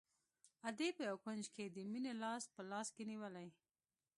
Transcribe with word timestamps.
ادې 0.69 0.87
په 0.95 1.01
يوه 1.09 1.21
کونج 1.23 1.43
کښې 1.53 1.65
د 1.71 1.77
مينې 1.91 2.13
لاس 2.23 2.43
په 2.53 2.61
لاس 2.71 2.87
کښې 2.95 3.05
نيولى. 3.11 3.47